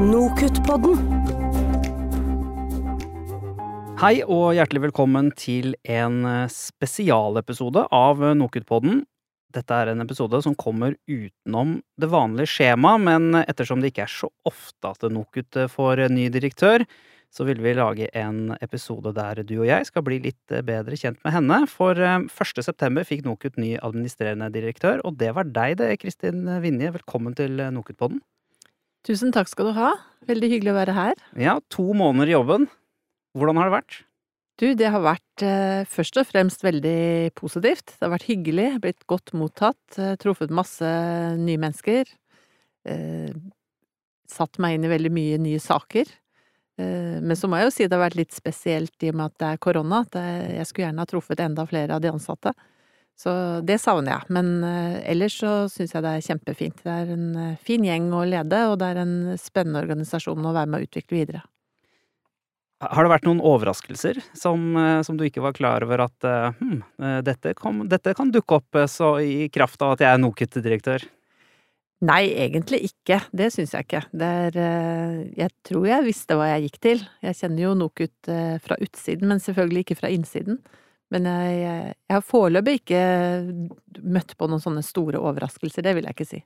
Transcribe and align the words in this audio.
Nokutt-podden. 0.00 0.96
Hei 4.00 4.22
og 4.24 4.54
hjertelig 4.56 4.86
velkommen 4.86 5.28
til 5.36 5.74
en 5.84 6.22
eh, 6.24 6.46
spesialepisode 6.48 7.82
av 7.92 8.22
eh, 8.24 8.32
Nokutt-podden. 8.32 9.02
Dette 9.52 9.76
er 9.76 9.90
en 9.92 10.00
episode 10.00 10.40
som 10.40 10.56
kommer 10.56 10.96
utenom 11.04 11.76
det 12.00 12.08
vanlige 12.08 12.48
skjemaet, 12.48 13.04
men 13.10 13.42
ettersom 13.42 13.84
det 13.84 13.92
ikke 13.92 14.06
er 14.06 14.14
så 14.14 14.32
ofte 14.48 14.94
at 14.94 15.04
Nokutt 15.12 15.60
eh, 15.60 15.68
får 15.68 16.06
ny 16.16 16.30
direktør, 16.32 16.88
så 17.28 17.44
vil 17.44 17.60
vi 17.60 17.76
lage 17.76 18.08
en 18.16 18.56
episode 18.64 19.12
der 19.20 19.44
du 19.44 19.58
og 19.58 19.68
jeg 19.68 19.92
skal 19.92 20.08
bli 20.08 20.22
litt 20.24 20.58
bedre 20.64 20.96
kjent 20.96 21.20
med 21.28 21.36
henne. 21.36 21.60
For 21.68 21.92
1. 22.00 22.64
september 22.64 23.04
fikk 23.04 23.28
Nokutt 23.28 23.60
ny 23.60 23.76
administrerende 23.76 24.48
direktør, 24.56 25.04
og 25.04 25.20
det 25.20 25.36
var 25.36 25.52
deg 25.52 25.76
det, 25.84 25.92
Kristin 26.00 26.46
Vinje. 26.64 26.96
Velkommen 26.96 27.36
til 27.36 27.60
Nokutt-podden. 27.68 28.24
Tusen 29.06 29.32
takk 29.32 29.48
skal 29.48 29.70
du 29.70 29.76
ha. 29.78 29.94
Veldig 30.28 30.50
hyggelig 30.52 30.74
å 30.74 30.76
være 30.76 30.94
her. 30.96 31.20
Ja, 31.40 31.56
to 31.72 31.86
måneder 31.96 32.28
i 32.28 32.36
jobben. 32.36 32.68
Hvordan 33.38 33.60
har 33.60 33.70
det 33.70 33.76
vært? 33.78 34.00
Du, 34.60 34.66
det 34.76 34.90
har 34.92 35.00
vært 35.00 35.44
eh, 35.46 35.86
først 35.88 36.18
og 36.20 36.26
fremst 36.28 36.64
veldig 36.66 37.32
positivt. 37.38 37.94
Det 37.94 38.04
har 38.04 38.12
vært 38.12 38.28
hyggelig, 38.28 38.66
blitt 38.84 39.06
godt 39.08 39.32
mottatt, 39.32 39.80
eh, 39.96 40.18
truffet 40.20 40.52
masse 40.52 40.90
nye 41.40 41.60
mennesker. 41.62 42.10
Eh, 42.84 43.32
satt 44.28 44.60
meg 44.60 44.76
inn 44.76 44.84
i 44.84 44.92
veldig 44.92 45.12
mye 45.16 45.38
nye 45.40 45.62
saker. 45.64 46.12
Eh, 46.76 47.16
men 47.24 47.32
så 47.40 47.48
må 47.48 47.56
jeg 47.56 47.70
jo 47.70 47.72
si 47.78 47.86
det 47.88 47.96
har 47.96 48.04
vært 48.04 48.20
litt 48.20 48.36
spesielt 48.36 49.06
i 49.06 49.14
og 49.14 49.16
med 49.16 49.30
at 49.30 49.38
det 49.40 49.48
er 49.48 49.64
korona, 49.64 50.02
at 50.04 50.20
jeg 50.20 50.68
skulle 50.68 50.90
gjerne 50.90 51.06
ha 51.06 51.12
truffet 51.14 51.44
enda 51.46 51.64
flere 51.70 51.96
av 51.96 52.04
de 52.04 52.12
ansatte. 52.12 52.52
Så 53.20 53.32
det 53.68 53.76
savner 53.82 54.14
jeg. 54.14 54.32
Men 54.32 54.50
eh, 54.64 54.98
ellers 55.12 55.36
så 55.42 55.52
syns 55.68 55.92
jeg 55.92 56.04
det 56.04 56.12
er 56.16 56.24
kjempefint. 56.24 56.82
Det 56.86 56.92
er 57.02 57.12
en 57.12 57.26
eh, 57.36 57.56
fin 57.60 57.84
gjeng 57.84 58.08
å 58.16 58.24
lede, 58.24 58.62
og 58.70 58.78
det 58.80 58.92
er 58.94 59.00
en 59.02 59.16
spennende 59.40 59.82
organisasjon 59.84 60.46
å 60.46 60.54
være 60.56 60.70
med 60.72 60.80
å 60.80 60.88
utvikle 60.88 61.18
videre. 61.18 61.42
Har 62.80 63.04
det 63.04 63.12
vært 63.12 63.26
noen 63.28 63.42
overraskelser 63.44 64.22
som, 64.32 64.72
som 65.04 65.18
du 65.20 65.26
ikke 65.26 65.42
var 65.44 65.52
klar 65.52 65.84
over 65.84 66.00
at 66.06 66.24
hm, 66.56 66.78
dette, 67.26 67.52
kom, 67.58 67.82
dette, 67.92 68.14
kan 68.16 68.30
dukke 68.32 68.56
opp 68.56 68.78
så 68.88 69.10
i 69.20 69.50
kraft 69.52 69.84
av 69.84 69.98
at 69.98 70.04
jeg 70.06 70.08
er 70.08 70.22
NOKUT-direktør? 70.22 71.04
Nei, 72.08 72.22
egentlig 72.40 72.80
ikke. 72.88 73.18
Det 73.36 73.50
syns 73.52 73.76
jeg 73.76 73.84
ikke. 73.84 74.00
Er, 74.24 74.56
jeg 75.36 75.52
tror 75.68 75.90
jeg 75.90 76.06
visste 76.08 76.40
hva 76.40 76.48
jeg 76.54 76.70
gikk 76.70 76.80
til. 76.88 77.04
Jeg 77.20 77.36
kjenner 77.42 77.66
jo 77.66 77.76
NOKUT 77.82 78.32
fra 78.64 78.80
utsiden, 78.80 79.28
men 79.28 79.44
selvfølgelig 79.44 79.84
ikke 79.84 80.00
fra 80.00 80.14
innsiden. 80.16 80.62
Men 81.10 81.26
jeg, 81.26 81.92
jeg 82.06 82.14
har 82.14 82.24
foreløpig 82.26 82.80
ikke 82.80 83.02
møtt 84.02 84.36
på 84.38 84.46
noen 84.50 84.62
sånne 84.62 84.82
store 84.86 85.18
overraskelser, 85.18 85.82
det 85.86 85.96
vil 85.96 86.06
jeg 86.06 86.16
ikke 86.16 86.28
si. 86.28 86.42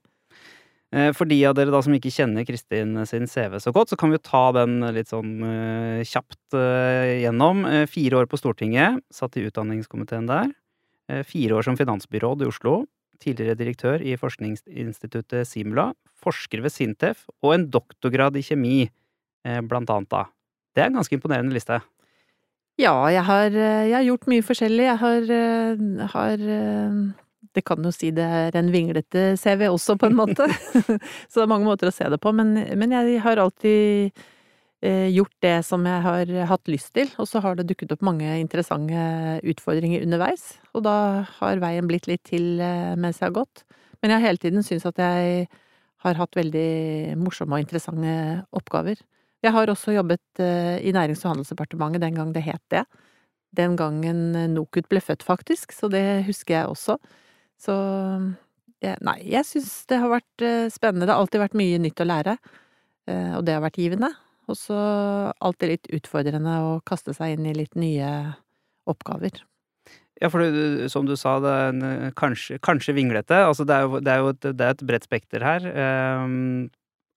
Eh, 0.95 1.11
for 1.17 1.27
de 1.27 1.41
av 1.48 1.56
dere 1.59 1.73
da 1.75 1.81
som 1.83 1.95
ikke 1.97 2.12
kjenner 2.12 2.47
Kristin 2.47 2.95
sin 3.09 3.27
CV 3.31 3.59
så 3.62 3.73
godt, 3.75 3.91
så 3.91 3.98
kan 3.98 4.12
vi 4.12 4.19
jo 4.19 4.27
ta 4.29 4.45
den 4.55 4.79
litt 4.95 5.11
sånn 5.11 5.33
uh, 5.43 6.03
kjapt 6.06 6.55
uh, 6.55 7.09
gjennom. 7.25 7.65
Uh, 7.67 7.83
fire 7.91 8.21
år 8.21 8.29
på 8.31 8.39
Stortinget, 8.39 9.01
satt 9.12 9.39
i 9.41 9.47
utdanningskomiteen 9.48 10.31
der. 10.31 10.53
fire 11.28 11.53
år 11.59 11.62
som 11.67 11.77
finansbyråd 11.77 12.43
i 12.43 12.47
Oslo. 12.49 12.87
Tidligere 13.21 13.59
direktør 13.59 14.01
i 14.01 14.15
forskningsinstituttet 14.17 15.45
Simula. 15.45 15.91
Forsker 16.25 16.62
ved 16.65 16.73
Sintef. 16.73 17.27
Og 17.45 17.53
en 17.55 17.67
doktorgrad 17.69 18.39
i 18.41 18.43
kjemi, 18.43 18.89
blant 19.69 19.91
annet 19.93 20.09
da. 20.09 20.23
Det 20.73 20.81
er 20.81 20.89
en 20.89 20.97
ganske 20.97 21.12
imponerende 21.12 21.53
liste. 21.53 21.77
Ja, 22.75 23.06
jeg 23.06 23.22
har, 23.22 23.55
eh, 23.55 23.86
jeg 23.86 23.94
har, 23.94 24.03
gjort 24.03 24.27
mye 24.27 24.42
forskjellig. 24.42 24.86
Jeg 24.89 24.98
har, 24.98 25.22
eh, 25.30 26.06
har, 26.11 26.33
eh, 26.34 27.12
Det 27.55 27.64
kan 27.64 27.78
jo 27.84 27.92
si 27.92 28.11
det 28.11 28.25
er 28.25 28.56
en 28.56 28.72
vinglete 28.72 29.39
CV 29.39 29.69
også, 29.70 29.97
på 29.97 30.06
en 30.06 30.16
måte. 30.16 30.42
Så 31.31 31.39
det 31.39 31.42
er 31.44 31.47
mange 31.47 31.66
måter 31.66 31.86
å 31.86 31.94
se 31.94 32.03
det 32.11 32.19
på. 32.19 32.34
Men, 32.34 32.55
men 32.77 32.91
jeg 32.91 33.20
har 33.22 33.36
alltid 33.36 34.11
gjort 34.83 35.33
det 35.41 35.64
som 35.64 35.86
jeg 35.86 36.03
har 36.03 36.27
hatt 36.47 36.66
lyst 36.66 36.92
til. 36.92 37.08
Og 37.16 37.28
så 37.28 37.41
har 37.41 37.55
det 37.55 37.69
dukket 37.69 37.92
opp 37.92 38.03
mange 38.03 38.27
interessante 38.41 39.38
utfordringer 39.47 40.03
underveis. 40.03 40.59
Og 40.75 40.82
da 40.82 41.25
har 41.38 41.62
veien 41.62 41.87
blitt 41.87 42.09
litt 42.10 42.25
til 42.25 42.59
mens 42.99 43.22
jeg 43.22 43.31
har 43.31 43.38
gått. 43.38 43.62
Men 44.03 44.10
jeg 44.10 44.19
har 44.19 44.26
hele 44.26 44.43
tiden 44.43 44.66
syntes 44.66 44.84
at 44.84 44.99
jeg 44.99 45.47
har 46.04 46.15
hatt 46.15 46.37
veldig 46.37 47.16
morsomme 47.16 47.54
og 47.54 47.65
interessante 47.65 48.44
oppgaver. 48.53 48.99
Jeg 49.44 49.53
har 49.53 49.69
også 49.69 49.93
jobbet 49.93 50.41
eh, 50.41 50.78
i 50.81 50.93
Nærings- 50.97 51.25
og 51.27 51.34
handelsdepartementet 51.34 52.00
den 52.00 52.16
gang 52.16 52.32
det 52.32 52.47
het 52.47 52.62
det. 52.72 52.84
Den 53.53 53.77
gangen 53.77 54.32
eh, 54.32 54.49
NOKUT 54.49 54.88
ble 54.88 55.03
født, 55.05 55.25
faktisk, 55.27 55.75
så 55.77 55.91
det 55.93 56.25
husker 56.28 56.56
jeg 56.56 56.72
også. 56.72 56.97
Så 57.60 57.75
nei, 59.05 59.19
jeg 59.28 59.47
syns 59.49 59.84
det 59.88 60.00
har 60.00 60.12
vært 60.12 60.44
eh, 60.44 60.69
spennende. 60.72 61.05
Det 61.05 61.12
har 61.12 61.21
alltid 61.21 61.44
vært 61.44 61.59
mye 61.60 61.81
nytt 61.82 62.00
å 62.00 62.09
lære, 62.09 62.38
og 63.05 63.43
det 63.44 63.53
har 63.53 63.60
vært 63.60 63.77
givende. 63.77 64.09
Og 64.49 64.56
så 64.56 64.77
alltid 65.44 65.71
litt 65.71 65.91
utfordrende 65.99 66.55
å 66.65 66.71
kaste 66.88 67.12
seg 67.16 67.34
inn 67.34 67.49
i 67.49 67.53
litt 67.56 67.76
nye 67.76 68.09
oppgaver. 68.88 69.43
Ja, 70.22 70.31
for 70.32 70.41
det, 70.41 70.88
som 70.93 71.05
du 71.05 71.12
sa, 71.21 71.37
det 71.43 71.53
er 71.53 71.69
en, 71.72 72.12
kanskje, 72.16 72.56
kanskje 72.65 72.94
vinglete. 72.97 73.43
Altså, 73.44 73.66
det 73.69 73.76
er 73.76 73.84
jo, 73.84 74.00
det 74.00 74.12
er 74.12 74.22
jo 74.22 74.32
et, 74.32 74.49
et 74.71 74.84
bredt 74.88 75.05
spekter 75.05 75.44
her. 75.44 75.69
Um, 76.25 76.71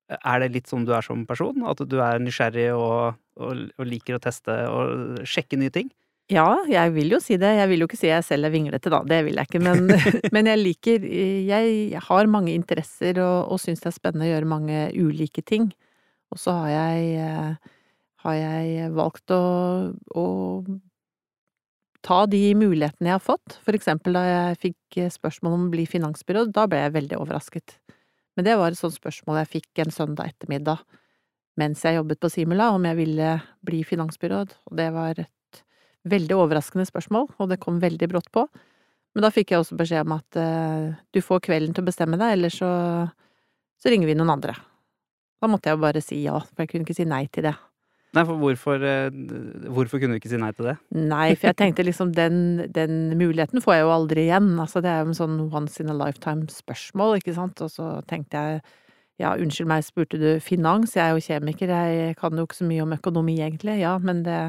er 0.08 0.42
det 0.44 0.52
litt 0.54 0.70
som 0.72 0.86
du 0.88 0.94
er 0.96 1.06
som 1.06 1.26
person? 1.28 1.64
At 1.68 1.82
du 1.84 1.98
er 2.04 2.22
nysgjerrig 2.24 2.70
og, 2.76 3.18
og, 3.40 3.64
og, 3.78 3.88
liker 3.88 4.18
å 4.18 4.24
teste 4.24 4.56
og 4.72 5.24
sjekke 5.28 5.60
nye 5.60 5.74
ting? 5.74 5.90
Ja, 6.32 6.58
jeg 6.68 6.92
vil 6.96 7.14
jo 7.16 7.22
si 7.24 7.38
det. 7.40 7.54
Jeg 7.56 7.70
vil 7.72 7.84
jo 7.84 7.88
ikke 7.88 8.00
si 8.00 8.10
jeg 8.10 8.26
selv 8.28 8.50
er 8.50 8.52
vinglete, 8.52 8.92
da. 8.92 9.00
Det 9.08 9.22
vil 9.28 9.40
jeg 9.40 9.48
ikke. 9.48 9.64
Men, 9.64 9.88
men 10.36 10.52
jeg 10.52 10.64
liker 10.64 11.08
Jeg 11.08 12.02
har 12.10 12.32
mange 12.32 12.56
interesser 12.56 13.20
og, 13.24 13.54
og 13.54 13.64
syns 13.64 13.84
det 13.84 13.92
er 13.92 14.00
spennende 14.00 14.28
å 14.28 14.34
gjøre 14.34 14.54
mange 14.56 14.84
ulike 14.96 15.44
ting. 15.48 15.72
Og 16.34 16.42
så 16.42 16.56
har 16.60 16.74
jeg, 16.74 17.32
har 18.26 18.36
jeg 18.36 18.90
valgt 18.92 19.32
å, 19.32 19.44
å 19.96 20.26
ta 22.04 22.24
de 22.28 22.42
mulighetene 22.60 23.12
jeg 23.12 23.16
har 23.16 23.24
fått. 23.24 23.60
For 23.64 23.78
eksempel 23.78 24.18
da 24.18 24.24
jeg 24.28 24.62
fikk 24.66 25.00
spørsmål 25.16 25.56
om 25.56 25.68
å 25.68 25.72
bli 25.72 25.88
finansbyråd, 25.88 26.52
da 26.56 26.68
ble 26.68 26.84
jeg 26.84 26.96
veldig 26.98 27.20
overrasket. 27.24 27.78
Men 28.38 28.46
det 28.46 28.56
var 28.60 28.72
et 28.72 28.80
sånt 28.80 28.96
spørsmål 28.96 29.42
jeg 29.42 29.54
fikk 29.58 29.82
en 29.84 29.94
søndag 29.94 30.34
ettermiddag 30.34 30.86
mens 31.58 31.82
jeg 31.82 31.98
jobbet 31.98 32.20
på 32.22 32.30
Simula, 32.30 32.70
om 32.76 32.84
jeg 32.86 33.00
ville 33.00 33.32
bli 33.66 33.80
finansbyråd, 33.82 34.52
og 34.70 34.76
det 34.78 34.92
var 34.94 35.18
et 35.18 35.62
veldig 36.06 36.36
overraskende 36.38 36.86
spørsmål, 36.86 37.26
og 37.42 37.50
det 37.50 37.58
kom 37.64 37.80
veldig 37.82 38.10
brått 38.12 38.30
på. 38.30 38.44
Men 39.16 39.26
da 39.26 39.32
fikk 39.34 39.52
jeg 39.52 39.64
også 39.64 39.78
beskjed 39.80 40.06
om 40.06 40.14
at 40.20 40.38
uh, 40.38 40.94
du 41.10 41.18
får 41.26 41.42
kvelden 41.48 41.74
til 41.74 41.82
å 41.82 41.88
bestemme 41.90 42.20
deg, 42.22 42.36
eller 42.38 42.54
så, 42.54 42.70
så 43.82 43.90
ringer 43.90 44.12
vi 44.12 44.18
noen 44.20 44.36
andre. 44.36 44.54
Da 45.42 45.50
måtte 45.50 45.72
jeg 45.72 45.80
jo 45.80 45.86
bare 45.88 46.04
si 46.06 46.22
ja, 46.22 46.38
for 46.38 46.64
jeg 46.64 46.76
kunne 46.76 46.86
ikke 46.86 46.98
si 47.00 47.08
nei 47.10 47.24
til 47.34 47.50
det. 47.50 47.56
Nei, 48.16 48.24
for 48.24 48.40
hvorfor, 48.40 48.84
eh, 48.88 49.10
hvorfor, 49.68 50.00
kunne 50.00 50.16
du 50.16 50.22
ikke 50.22 50.32
si 50.32 50.40
nei 50.40 50.54
til 50.56 50.70
det? 50.70 50.78
Nei, 50.96 51.36
for 51.36 51.50
jeg 51.50 51.58
tenkte 51.60 51.86
liksom 51.86 52.14
den, 52.16 52.38
den, 52.74 52.94
muligheten 53.20 53.62
får 53.62 53.76
jeg 53.76 53.84
jo 53.84 53.94
aldri 53.94 54.22
igjen. 54.30 54.54
Altså 54.64 54.82
det 54.84 54.92
er 54.92 55.04
jo 55.04 55.12
en 55.12 55.20
sånn 55.20 55.38
once 55.52 55.84
in 55.84 55.92
a 55.92 55.98
lifetime-spørsmål, 55.98 57.20
ikke 57.20 57.36
sant. 57.36 57.62
Og 57.66 57.74
så 57.74 57.86
tenkte 58.10 58.40
jeg 58.40 58.62
ja, 59.22 59.34
unnskyld 59.34 59.70
meg, 59.70 59.86
spurte 59.86 60.18
du 60.22 60.30
finans? 60.44 60.96
Jeg 60.96 61.04
er 61.04 61.14
jo 61.18 61.26
kjemiker, 61.26 61.74
jeg 61.74 62.18
kan 62.20 62.38
jo 62.38 62.44
ikke 62.48 62.62
så 62.62 62.70
mye 62.70 62.84
om 62.86 62.96
økonomi 62.96 63.36
egentlig. 63.42 63.76
Ja, 63.82 63.94
men 64.02 64.18
det, 64.26 64.42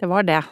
det 0.00 0.08
var 0.10 0.22
det. 0.26 0.42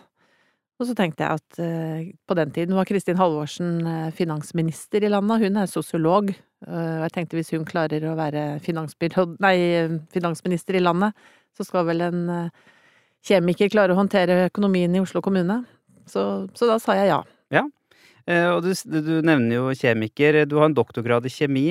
Og 0.77 0.84
så 0.91 0.95
tenkte 0.97 1.25
jeg 1.25 1.41
at 1.41 1.51
uh, 1.63 1.99
på 2.28 2.34
den 2.37 2.51
tiden 2.53 2.77
var 2.77 2.89
Kristin 2.89 3.17
Halvorsen 3.17 3.71
uh, 3.87 4.11
finansminister 4.13 5.01
i 5.07 5.13
landet, 5.13 5.43
hun 5.47 5.57
er 5.57 5.73
sosiolog. 5.73 6.25
Uh, 6.67 6.97
og 7.01 7.05
jeg 7.07 7.15
tenkte 7.15 7.37
hvis 7.39 7.55
hun 7.57 7.69
klarer 7.69 8.03
å 8.05 8.19
være 8.19 8.43
finansminister 8.65 10.75
i 10.77 10.84
landet, 10.84 11.13
så 11.56 11.65
skal 11.67 11.87
vel 11.89 12.05
en 12.05 12.27
eh, 12.33 12.53
kjemiker 13.27 13.72
klare 13.72 13.94
å 13.94 13.99
håndtere 14.00 14.47
økonomien 14.50 14.94
i 14.94 15.03
Oslo 15.03 15.22
kommune. 15.25 15.62
Så, 16.06 16.47
så 16.55 16.69
da 16.69 16.78
sa 16.83 16.99
jeg 16.99 17.11
ja. 17.11 17.21
Ja, 17.55 17.65
eh, 18.28 18.49
og 18.53 18.62
du, 18.67 18.72
du, 18.75 19.12
nevner 19.27 19.59
jo 19.59 19.75
kjemiker. 19.75 20.45
Du 20.47 20.59
har 20.61 20.71
en 20.71 20.77
doktorgrad 20.77 21.27
i 21.27 21.33
kjemi. 21.33 21.69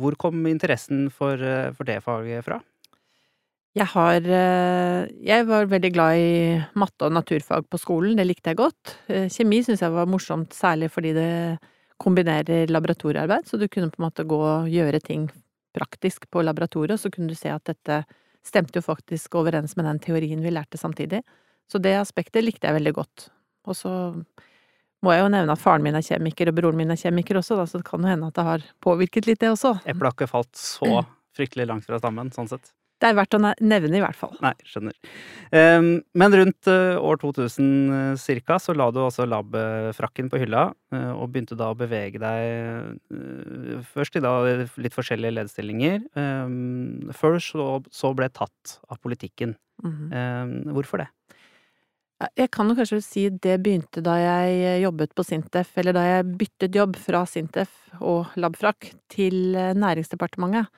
Hvor 0.00 0.18
kom 0.20 0.44
interessen 0.50 1.08
for, 1.14 1.38
eh, 1.38 1.70
for 1.76 1.88
det 1.88 2.02
faget 2.04 2.46
fra? 2.46 2.60
Jeg 3.74 3.90
har 3.90 4.22
Jeg 4.22 5.46
var 5.48 5.64
veldig 5.66 5.88
glad 5.90 6.16
i 6.16 6.34
matte 6.78 7.08
og 7.08 7.16
naturfag 7.16 7.64
på 7.66 7.80
skolen, 7.82 8.14
det 8.14 8.28
likte 8.28 8.52
jeg 8.52 8.60
godt. 8.60 8.92
Kjemi 9.34 9.64
syns 9.66 9.82
jeg 9.82 9.90
var 9.90 10.06
morsomt, 10.06 10.54
særlig 10.54 10.92
fordi 10.94 11.10
det 11.16 11.58
kombinerer 11.98 12.70
laboratoriearbeid, 12.70 13.48
så 13.48 13.58
du 13.58 13.66
kunne 13.66 13.90
på 13.90 13.98
en 13.98 14.06
måte 14.06 14.26
gå 14.30 14.38
og 14.38 14.70
gjøre 14.70 15.00
ting 15.02 15.26
praktisk 15.74 16.28
på 16.30 16.42
laboratoriet, 16.44 17.00
så 17.00 17.10
kunne 17.10 17.30
du 17.30 17.38
se 17.38 17.50
at 17.50 17.66
dette 17.66 18.04
stemte 18.44 18.78
jo 18.78 18.84
faktisk 18.84 19.34
overens 19.40 19.76
med 19.78 19.88
den 19.88 20.00
teorien 20.02 20.42
vi 20.44 20.52
lærte 20.52 20.80
samtidig. 20.80 21.22
Så 21.70 21.80
det 21.80 21.94
aspektet 21.96 22.44
likte 22.44 22.68
jeg 22.68 22.76
veldig 22.76 22.92
godt. 22.96 23.28
Og 23.64 23.76
så 23.78 23.92
må 25.04 25.12
jeg 25.12 25.24
jo 25.24 25.32
nevne 25.32 25.52
at 25.54 25.60
faren 25.60 25.84
min 25.84 25.96
er 25.96 26.04
kjemiker, 26.04 26.50
og 26.50 26.56
broren 26.58 26.78
min 26.80 26.92
er 26.92 27.00
kjemiker 27.00 27.40
også, 27.40 27.58
da, 27.60 27.66
så 27.68 27.80
det 27.80 27.88
kan 27.88 28.04
jo 28.04 28.12
hende 28.12 28.28
at 28.30 28.38
det 28.38 28.46
har 28.46 28.64
påvirket 28.84 29.28
litt, 29.28 29.40
det 29.42 29.52
også. 29.52 29.74
Eplet 29.84 30.08
har 30.08 30.16
ikke 30.16 30.30
falt 30.30 30.52
så 30.60 31.02
fryktelig 31.36 31.68
langt 31.68 31.88
fra 31.88 32.00
stammen, 32.00 32.32
sånn 32.34 32.48
sett? 32.52 32.72
Det 33.02 33.10
er 33.10 33.16
verdt 33.18 33.34
å 33.36 33.40
nevne, 33.42 33.98
i 33.98 34.02
hvert 34.02 34.16
fall. 34.16 34.32
Nei, 34.42 34.52
skjønner. 34.68 34.94
Um, 35.50 35.88
men 36.16 36.36
rundt 36.38 36.68
uh, 36.70 36.94
år 37.02 37.18
2000 37.20 37.66
uh, 37.90 37.96
cirka, 38.20 38.58
så 38.62 38.74
la 38.76 38.86
du 38.94 39.00
også 39.02 39.26
lab-frakken 39.28 40.30
på 40.32 40.40
hylla, 40.40 40.68
uh, 40.94 41.10
og 41.12 41.32
begynte 41.34 41.58
da 41.58 41.72
å 41.72 41.78
bevege 41.78 42.22
deg 42.22 43.82
først 43.90 44.16
i 44.18 44.22
da 44.24 44.36
litt 44.80 44.94
forskjellige 44.94 45.34
lederstillinger, 45.34 46.06
um, 46.14 47.10
før 47.18 47.40
så, 47.42 48.12
ble 48.14 48.30
tatt 48.32 48.78
av 48.88 49.02
politikken. 49.02 49.58
Mm 49.84 50.70
hvorfor 50.70 51.00
det? 51.02 51.08
Jeg 52.38 52.46
kan 52.54 52.68
jo 52.70 52.76
kanskje 52.78 53.00
si 53.02 53.24
det 53.42 53.56
begynte 53.64 53.98
da 54.04 54.14
jeg 54.20 54.84
jobbet 54.84 55.10
på 55.18 55.24
Sintef, 55.26 55.72
eller 55.80 55.96
da 55.96 56.04
jeg 56.06 56.28
byttet 56.38 56.78
jobb 56.78 56.94
fra 57.00 57.24
Sintef 57.26 57.72
og 57.98 58.30
Labfrak 58.38 58.92
til 59.12 59.58
Næringsdepartementet 59.76 60.70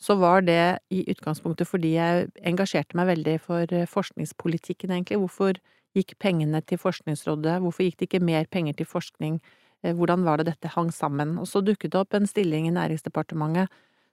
så 0.00 0.16
var 0.18 0.42
det 0.42 0.78
i 0.90 1.04
utgangspunktet 1.10 1.68
fordi 1.68 1.94
jeg 1.94 2.28
engasjerte 2.46 2.96
meg 2.98 3.08
veldig 3.12 3.36
for 3.42 3.70
eh, 3.72 3.88
forskningspolitikken, 3.88 4.92
egentlig. 4.92 5.20
Hvorfor 5.22 5.60
gikk 5.94 6.16
pengene 6.18 6.60
til 6.66 6.80
Forskningsrådet, 6.82 7.60
hvorfor 7.62 7.86
gikk 7.86 8.00
det 8.00 8.08
ikke 8.08 8.24
mer 8.26 8.48
penger 8.50 8.74
til 8.78 8.88
forskning, 8.90 9.38
eh, 9.84 9.94
hvordan 9.94 10.26
var 10.26 10.42
det 10.42 10.50
dette 10.50 10.72
hang 10.74 10.90
sammen? 10.92 11.38
Og 11.38 11.46
så 11.48 11.62
dukket 11.62 11.94
det 11.94 12.00
opp 12.00 12.14
en 12.14 12.26
stilling 12.26 12.66
i 12.68 12.74
Næringsdepartementet 12.74 13.70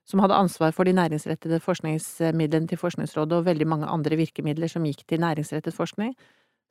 som 0.08 0.22
hadde 0.22 0.34
ansvar 0.34 0.72
for 0.74 0.86
de 0.86 0.94
næringsrettede 0.96 1.60
forskningsmidlene 1.62 2.68
til 2.70 2.78
Forskningsrådet 2.80 3.38
og 3.38 3.46
veldig 3.46 3.68
mange 3.70 3.86
andre 3.90 4.18
virkemidler 4.18 4.70
som 4.70 4.86
gikk 4.86 5.04
til 5.06 5.22
næringsrettet 5.22 5.74
forskning, 5.74 6.14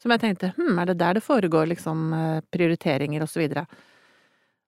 som 0.01 0.11
jeg 0.11 0.23
tenkte 0.23 0.51
hm, 0.57 0.79
er 0.81 0.89
det 0.89 0.97
der 0.99 1.13
det 1.15 1.23
foregår 1.23 1.69
liksom 1.71 2.13
eh, 2.13 2.41
prioriteringer 2.51 3.23
og 3.23 3.29
så 3.29 3.39
videre? 3.43 3.65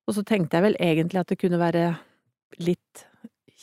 Og 0.07 0.15
så 0.15 0.23
tenkte 0.27 0.57
jeg 0.57 0.67
vel 0.67 0.77
egentlig 0.79 1.19
at 1.19 1.31
det 1.31 1.39
kunne 1.39 1.59
være 1.59 1.95
litt 2.59 3.05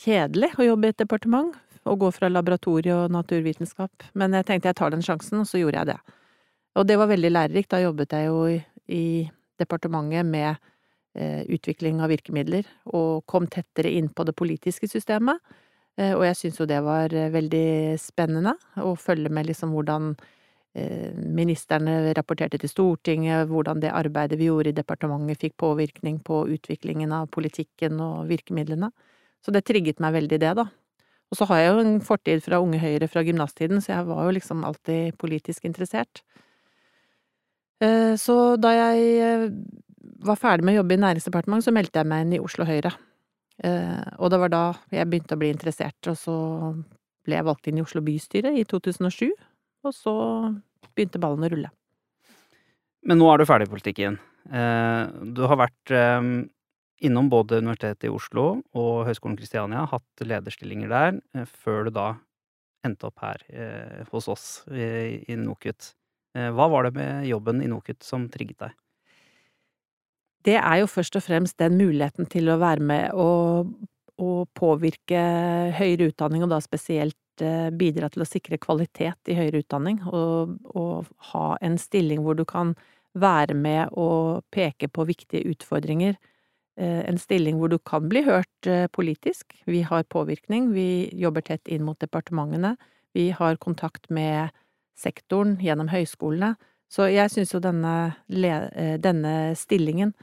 kjedelig 0.01 0.53
å 0.57 0.65
jobbe 0.65 0.89
i 0.89 0.95
et 0.95 1.01
departement, 1.01 1.53
å 1.85 1.95
gå 1.97 2.09
fra 2.13 2.29
laboratorie 2.29 2.93
og 2.93 3.13
naturvitenskap, 3.13 4.09
men 4.17 4.35
jeg 4.37 4.47
tenkte 4.47 4.69
jeg 4.69 4.77
tar 4.77 4.93
den 4.93 5.05
sjansen, 5.05 5.41
og 5.41 5.49
så 5.49 5.61
gjorde 5.61 5.81
jeg 5.81 5.93
det. 5.93 6.17
Og 6.77 6.87
det 6.87 6.97
var 7.01 7.09
veldig 7.11 7.31
lærerikt, 7.31 7.71
da 7.73 7.81
jobbet 7.81 8.13
jeg 8.15 8.29
jo 8.29 8.43
i, 8.47 8.59
i 8.87 9.05
departementet 9.59 10.27
med 10.27 10.51
eh, 11.17 11.41
utvikling 11.51 11.99
av 12.03 12.13
virkemidler, 12.13 12.67
og 12.93 13.25
kom 13.29 13.49
tettere 13.51 13.91
inn 13.91 14.11
på 14.13 14.25
det 14.27 14.37
politiske 14.37 14.87
systemet, 14.89 15.41
eh, 15.97 16.13
og 16.13 16.25
jeg 16.29 16.37
syntes 16.39 16.61
jo 16.61 16.69
det 16.69 16.81
var 16.85 17.13
eh, 17.13 17.31
veldig 17.33 17.97
spennende 18.01 18.55
å 18.81 18.93
følge 18.99 19.33
med 19.33 19.49
liksom 19.49 19.73
hvordan 19.75 20.13
eh, 20.77 21.11
ministerne 21.17 22.13
rapporterte 22.17 22.61
til 22.61 22.71
Stortinget, 22.71 23.49
hvordan 23.51 23.81
det 23.83 23.91
arbeidet 23.91 24.39
vi 24.39 24.51
gjorde 24.51 24.71
i 24.71 24.77
departementet 24.77 25.41
fikk 25.43 25.57
påvirkning 25.65 26.21
på 26.23 26.45
utviklingen 26.55 27.17
av 27.17 27.31
politikken 27.33 27.99
og 28.05 28.29
virkemidlene. 28.31 28.93
Så 29.41 29.53
det 29.53 29.65
trigget 29.65 30.01
meg 30.03 30.13
veldig, 30.19 30.39
det, 30.41 30.53
da. 30.59 30.67
Og 31.31 31.39
så 31.39 31.47
har 31.47 31.61
jeg 31.61 31.69
jo 31.71 31.83
en 31.85 32.01
fortid 32.03 32.43
fra 32.43 32.59
Unge 32.59 32.79
Høyre 32.81 33.07
fra 33.07 33.23
gymnastiden, 33.23 33.79
så 33.81 33.93
jeg 33.93 34.07
var 34.09 34.25
jo 34.27 34.33
liksom 34.35 34.65
alltid 34.67 35.15
politisk 35.21 35.65
interessert. 35.69 36.23
Eh, 37.81 38.13
så 38.19 38.35
da 38.61 38.73
jeg 38.75 39.05
eh, 39.23 39.45
var 40.27 40.39
ferdig 40.39 40.67
med 40.67 40.75
å 40.75 40.81
jobbe 40.81 40.97
i 40.97 41.01
Næringsdepartementet, 41.05 41.69
så 41.69 41.73
meldte 41.75 42.01
jeg 42.01 42.09
meg 42.11 42.25
inn 42.25 42.35
i 42.35 42.41
Oslo 42.43 42.67
Høyre. 42.67 42.91
Eh, 43.63 44.09
og 44.19 44.33
det 44.33 44.41
var 44.43 44.51
da 44.51 44.63
jeg 44.91 45.07
begynte 45.09 45.37
å 45.37 45.41
bli 45.41 45.53
interessert, 45.55 46.11
og 46.11 46.19
så 46.19 46.35
ble 47.25 47.39
jeg 47.39 47.47
valgt 47.47 47.69
inn 47.71 47.79
i 47.79 47.85
Oslo 47.85 48.03
bystyre 48.03 48.51
i 48.59 48.65
2007. 48.67 49.31
Og 49.87 49.95
så 49.95 50.13
begynte 50.91 51.21
ballen 51.21 51.47
å 51.47 51.53
rulle. 51.53 51.71
Men 53.07 53.17
nå 53.17 53.31
er 53.31 53.41
du 53.41 53.47
ferdig 53.49 53.65
i 53.65 53.71
politikken. 53.71 54.19
Du 54.45 55.41
har 55.49 55.57
vært 55.57 55.93
innom 57.01 57.29
både 57.29 57.61
Universitetet 57.61 58.07
i 58.07 58.13
Oslo 58.13 58.45
og 58.77 59.05
Høgskolen 59.07 59.37
Kristiania, 59.39 59.87
hatt 59.89 60.25
lederstillinger 60.25 60.91
der, 60.91 61.17
eh, 61.35 61.47
før 61.49 61.87
du 61.87 61.95
da 61.95 62.09
endte 62.85 63.09
opp 63.09 63.21
her 63.21 63.41
eh, 63.49 64.03
hos 64.11 64.29
oss 64.31 64.45
i, 64.69 65.21
i 65.29 65.37
NOKUT. 65.37 65.93
Eh, 66.37 66.49
hva 66.53 66.69
var 66.71 66.87
det 66.87 66.95
med 66.97 67.27
jobben 67.29 67.61
i 67.61 67.69
NOKUT 67.69 68.05
som 68.05 68.29
trigget 68.31 68.61
deg? 68.65 68.77
Det 70.45 70.57
er 70.57 70.81
jo 70.81 70.89
først 70.89 71.17
og 71.19 71.25
fremst 71.25 71.59
den 71.61 71.77
muligheten 71.77 72.29
til 72.29 72.49
å 72.49 72.57
være 72.61 72.85
med 72.85 73.17
og, 73.17 73.73
og 74.21 74.47
påvirke 74.57 75.21
høyere 75.77 76.09
utdanning, 76.09 76.45
og 76.45 76.53
da 76.53 76.61
spesielt 76.61 77.45
eh, 77.45 77.69
bidra 77.73 78.09
til 78.13 78.25
å 78.25 78.29
sikre 78.29 78.61
kvalitet 78.61 79.29
i 79.29 79.37
høyere 79.37 79.61
utdanning, 79.61 80.01
og, 80.09 80.57
og 80.73 81.09
ha 81.33 81.47
en 81.61 81.77
stilling 81.81 82.25
hvor 82.25 82.37
du 82.37 82.45
kan 82.45 82.75
være 83.17 83.57
med 83.57 83.89
og 83.99 84.45
peke 84.53 84.87
på 84.87 85.05
viktige 85.09 85.49
utfordringer 85.51 86.15
Eh, 86.15 86.27
en 86.79 87.19
stilling 87.19 87.59
hvor 87.59 87.71
du 87.71 87.77
kan 87.79 88.07
bli 88.09 88.23
hørt 88.25 88.67
eh, 88.67 88.87
politisk. 88.87 89.53
Vi 89.65 89.81
har 89.81 90.03
påvirkning, 90.03 90.71
vi 90.73 91.09
jobber 91.13 91.41
tett 91.41 91.67
inn 91.67 91.83
mot 91.83 91.99
departementene, 91.99 92.75
vi 93.13 93.29
har 93.35 93.59
kontakt 93.59 94.09
med 94.09 94.49
sektoren 94.97 95.57
gjennom 95.61 95.91
høyskolene. 95.91 96.55
Så 96.91 97.07
jeg 97.11 97.31
syns 97.31 97.53
jo 97.53 97.61
denne, 97.63 98.15
eh, 98.27 98.97
denne, 98.99 99.55
stillingen 99.55 100.13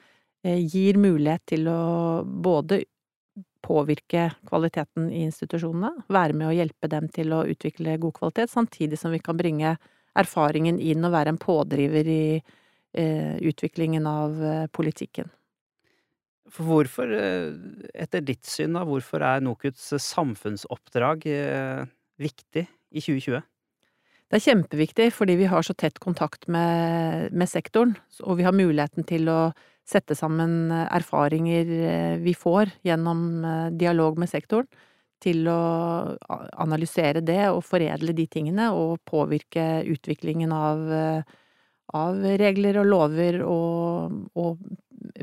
gir 0.45 0.95
mulighet 0.97 1.43
til 1.51 1.67
å 1.67 2.23
både 2.23 2.85
påvirke 3.67 4.29
kvaliteten 4.47 5.09
i 5.11 5.25
institusjonene, 5.27 6.05
være 6.09 6.37
med 6.39 6.47
å 6.49 6.55
hjelpe 6.55 6.89
dem 6.89 7.09
til 7.13 7.35
å 7.35 7.43
utvikle 7.51 7.97
god 7.99 8.15
kvalitet, 8.21 8.53
samtidig 8.53 9.01
som 9.01 9.11
vi 9.13 9.19
kan 9.19 9.37
bringe 9.37 9.75
erfaringen 10.17 10.79
inn 10.79 11.05
og 11.05 11.13
være 11.13 11.35
en 11.35 11.41
pådriver 11.43 12.13
i 12.15 12.23
utviklingen 13.51 14.07
av 14.07 14.39
politikken. 14.73 15.29
For 16.53 16.65
hvorfor, 16.65 17.13
eh, 17.13 17.53
etter 17.95 18.25
ditt 18.25 18.47
syn, 18.49 18.77
da, 18.79 18.85
hvorfor 18.89 19.23
er 19.25 19.45
NOKUTs 19.45 19.91
samfunnsoppdrag 20.01 21.27
eh, 21.29 21.85
viktig 22.21 22.65
i 22.65 23.03
2020? 23.05 23.43
Det 24.29 24.37
er 24.37 24.45
kjempeviktig 24.45 25.09
fordi 25.17 25.39
vi 25.41 25.49
har 25.49 25.65
så 25.65 25.77
tett 25.77 26.01
kontakt 26.05 26.49
med, 26.53 27.33
med, 27.33 27.49
sektoren, 27.49 27.97
og 28.25 28.41
vi 28.41 28.47
har 28.49 28.57
muligheten 28.57 29.07
til 29.09 29.29
å 29.33 29.41
sette 29.89 30.17
sammen 30.17 30.71
erfaringer 30.73 31.73
eh, 31.79 32.17
vi 32.21 32.37
får 32.37 32.75
gjennom 32.85 33.73
dialog 33.81 34.21
med 34.21 34.33
sektoren, 34.33 34.69
til 35.19 35.49
å 35.51 36.15
analysere 36.63 37.19
det 37.27 37.49
og 37.51 37.65
foredle 37.67 38.13
de 38.15 38.29
tingene 38.31 38.69
og 38.71 39.01
påvirke 39.03 39.81
utviklingen 39.91 40.53
av, 40.55 40.85
av 41.99 42.21
regler 42.39 42.79
og 42.79 42.87
lover 42.87 43.41
og, 43.43 44.15
og 44.39 44.63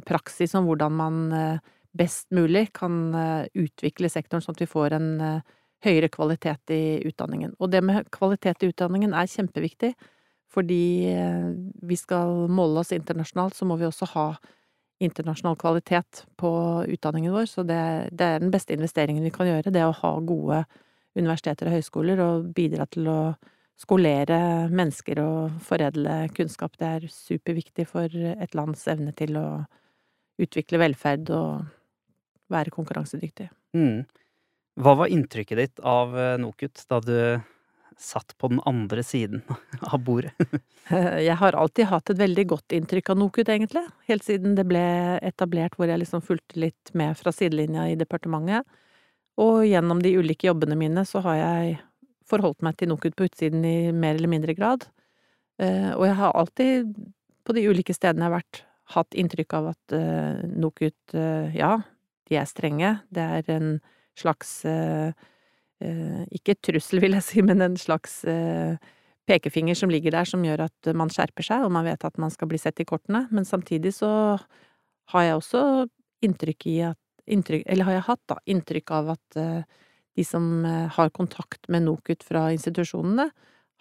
praksis 0.08 0.56
om 0.58 0.68
hvordan 0.70 0.96
man 0.96 1.22
eh, 1.34 1.60
best 1.96 2.32
mulig 2.36 2.68
kan 2.76 3.14
eh, 3.16 3.46
utvikle 3.66 4.10
sektoren 4.12 4.44
sånn 4.44 4.58
at 4.58 4.64
vi 4.64 4.70
får 4.70 4.98
en 4.98 5.10
eh, 5.22 5.56
høyere 5.86 6.10
kvalitet 6.10 6.74
i 6.74 6.84
utdanningen. 7.06 7.54
Og 7.60 7.72
det 7.72 7.84
med 7.86 8.10
kvalitet 8.14 8.64
i 8.64 8.72
utdanningen 8.72 9.14
er 9.14 9.30
kjempeviktig, 9.30 9.94
fordi 10.56 11.12
vi 11.84 11.96
skal 12.00 12.46
måle 12.48 12.80
oss 12.80 12.94
internasjonalt, 12.96 13.58
så 13.58 13.68
må 13.68 13.76
vi 13.76 13.86
også 13.90 14.08
ha 14.14 14.30
internasjonal 15.04 15.58
kvalitet 15.60 16.24
på 16.40 16.52
utdanningen 16.96 17.34
vår, 17.36 17.50
så 17.52 17.66
det, 17.68 17.82
det 18.16 18.30
er 18.30 18.40
den 18.40 18.54
beste 18.54 18.74
investeringen 18.74 19.26
vi 19.26 19.34
kan 19.36 19.50
gjøre, 19.50 19.74
det 19.74 19.84
å 19.84 19.94
ha 20.00 20.14
gode 20.24 20.64
universiteter 21.20 21.68
og 21.68 21.76
høyskoler 21.76 22.24
og 22.24 22.48
bidra 22.56 22.88
til 22.88 23.12
å 23.12 23.20
skolere 23.80 24.40
mennesker 24.72 25.20
og 25.24 25.58
foredle 25.66 26.26
kunnskap. 26.36 26.78
Det 26.80 26.92
er 26.92 27.08
superviktig 27.12 27.88
for 27.90 28.12
et 28.12 28.56
lands 28.58 28.86
evne 28.92 29.12
til 29.18 29.36
å 29.40 29.48
utvikle 30.42 30.80
velferd 30.82 31.32
og 31.36 31.66
være 32.52 32.74
konkurransedyktig. 32.76 33.50
Mm. 33.76 34.06
Hva 34.76 34.96
var 35.00 35.12
inntrykket 35.12 35.60
ditt 35.60 35.84
av 35.88 36.16
eh, 36.20 36.36
NOKUT 36.42 36.84
da 36.92 37.00
du 37.04 37.18
satt 37.96 38.34
på 38.38 38.50
den 38.52 38.60
andre 38.68 39.04
siden 39.08 39.44
av 39.94 40.02
bordet? 40.04 40.34
jeg 41.28 41.38
har 41.40 41.56
alltid 41.56 41.90
hatt 41.92 42.12
et 42.12 42.20
veldig 42.20 42.46
godt 42.52 42.76
inntrykk 42.76 43.14
av 43.14 43.22
NOKUT, 43.22 43.50
egentlig. 43.50 43.86
Helt 44.10 44.28
siden 44.28 44.58
det 44.60 44.68
ble 44.68 44.84
etablert, 45.24 45.78
hvor 45.80 45.90
jeg 45.90 46.04
liksom 46.04 46.24
fulgte 46.26 46.60
litt 46.68 46.92
med 46.94 47.16
fra 47.20 47.34
sidelinja 47.36 47.88
i 47.92 48.00
departementet. 48.00 48.68
Og 49.42 49.66
gjennom 49.68 50.00
de 50.04 50.14
ulike 50.16 50.48
jobbene 50.48 50.78
mine 50.80 51.04
så 51.08 51.24
har 51.26 51.40
jeg 51.40 51.80
forholdt 52.30 52.64
meg 52.66 52.78
til 52.80 52.90
NOKUT 52.92 53.16
på 53.18 53.28
utsiden 53.30 53.66
i 53.68 53.92
mer 53.96 54.18
eller 54.18 54.32
mindre 54.32 54.56
grad. 54.58 54.88
Eh, 55.62 55.92
og 55.96 56.06
jeg 56.08 56.18
har 56.20 56.36
alltid, 56.36 56.96
på 57.46 57.56
de 57.56 57.68
ulike 57.70 57.96
stedene 57.96 58.26
jeg 58.26 58.32
har 58.32 58.40
vært, 58.40 58.64
hatt 58.94 59.16
inntrykk 59.18 59.54
av 59.58 59.70
at 59.72 59.94
uh, 59.98 60.44
NOKUT, 60.46 61.16
uh, 61.18 61.50
ja, 61.58 61.72
de 62.30 62.38
er 62.38 62.50
strenge. 62.50 62.92
Det 63.10 63.24
er 63.40 63.48
en 63.56 63.72
slags 64.18 64.60
uh, 64.70 65.10
Ikke 66.32 66.54
trussel, 66.62 67.02
vil 67.02 67.18
jeg 67.18 67.26
si, 67.26 67.42
men 67.44 67.64
en 67.66 67.76
slags 67.78 68.22
pekefinger 69.28 69.76
som 69.76 69.90
ligger 69.92 70.14
der, 70.14 70.28
som 70.30 70.46
gjør 70.46 70.64
at 70.68 70.90
man 70.96 71.10
skjerper 71.12 71.44
seg, 71.44 71.66
og 71.66 71.74
man 71.74 71.84
vet 71.86 72.06
at 72.08 72.18
man 72.22 72.32
skal 72.32 72.48
bli 72.48 72.60
sett 72.62 72.80
i 72.80 72.86
kortene. 72.88 73.26
Men 73.34 73.46
samtidig 73.46 73.92
så 73.98 74.10
har 75.12 75.26
jeg 75.26 75.36
også 75.36 75.64
inntrykk 76.26 76.68
i 76.72 76.78
at 76.94 77.02
inntrykk, 77.28 77.66
Eller 77.68 77.90
har 77.90 77.98
jeg 77.98 78.08
hatt, 78.08 78.24
da, 78.32 78.38
inntrykk 78.54 78.94
av 78.96 79.12
at 79.18 79.40
de 80.16 80.24
som 80.24 80.64
har 80.66 81.10
kontakt 81.12 81.68
med 81.70 81.84
NOKUT 81.84 82.24
fra 82.24 82.48
institusjonene, 82.56 83.30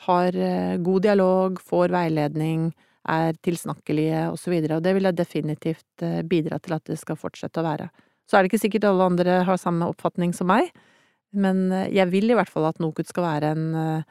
har 0.07 0.37
god 0.83 1.05
dialog, 1.07 1.61
får 1.63 1.93
veiledning, 1.95 2.73
er 3.05 3.37
tilsnakkelige 3.45 4.25
osv., 4.33 4.57
og, 4.57 4.67
så 4.69 4.77
og 4.79 4.83
det 4.85 4.95
vil 4.97 5.09
jeg 5.09 5.19
definitivt 5.19 6.05
eh, 6.05 6.23
bidra 6.25 6.59
til 6.59 6.77
at 6.77 6.85
det 6.89 6.99
skal 7.01 7.21
fortsette 7.21 7.61
å 7.61 7.67
være. 7.67 7.89
Så 8.25 8.37
er 8.37 8.43
det 8.43 8.53
ikke 8.53 8.65
sikkert 8.65 8.89
alle 8.89 9.09
andre 9.11 9.39
har 9.45 9.61
samme 9.61 9.89
oppfatning 9.93 10.35
som 10.37 10.49
meg, 10.49 10.73
Men 11.35 11.73
eh, 11.73 11.91
jeg 11.91 12.09
vil 12.13 12.31
i 12.31 12.35
hvert 12.39 12.51
fall 12.51 12.69
at 12.69 12.79
NOKUT 12.79 13.09
skal 13.11 13.27
være 13.27 13.49
en, 13.57 13.65
eh, 13.75 14.03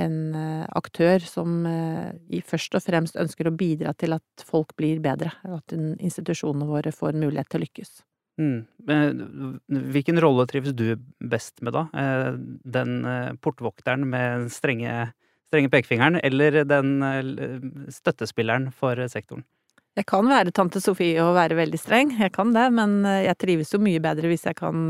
en 0.00 0.34
eh, 0.34 0.66
aktør 0.74 1.20
som 1.20 1.66
eh, 1.66 2.40
først 2.42 2.74
og 2.74 2.82
fremst 2.82 3.16
ønsker 3.16 3.48
å 3.48 3.54
bidra 3.54 3.92
til 3.92 4.16
at 4.16 4.44
folk 4.44 4.74
blir 4.76 5.00
bedre, 5.00 5.34
og 5.44 5.60
at 5.60 5.76
institusjonene 5.76 6.66
våre 6.66 6.92
får 6.92 7.12
en 7.12 7.26
mulighet 7.26 7.52
til 7.52 7.60
å 7.60 7.66
lykkes. 7.66 7.92
Mm. 8.40 8.64
Men 8.86 9.60
Hvilken 9.92 10.20
rolle 10.20 10.46
trives 10.50 10.74
du 10.76 10.96
best 11.20 11.60
med, 11.62 11.74
da? 11.76 11.86
Eh, 11.92 12.32
Den 12.64 13.04
eh, 13.04 13.32
portvokteren 13.40 14.06
med 14.08 14.48
strenge, 14.52 15.12
strenge 15.50 15.72
pekefingeren, 15.72 16.20
eller 16.24 16.62
den 16.64 17.02
eh, 17.02 17.66
støttespilleren 17.92 18.70
for 18.72 18.96
sektoren? 19.08 19.44
Jeg 19.92 20.08
kan 20.08 20.24
være 20.24 20.54
tante 20.56 20.80
Sofie 20.80 21.20
og 21.20 21.34
være 21.36 21.58
veldig 21.58 21.78
streng, 21.80 22.14
jeg 22.16 22.32
kan 22.32 22.54
det, 22.54 22.70
men 22.72 23.02
jeg 23.04 23.36
trives 23.36 23.74
jo 23.74 23.80
mye 23.82 24.00
bedre 24.00 24.30
hvis 24.30 24.46
jeg 24.48 24.56
kan 24.56 24.86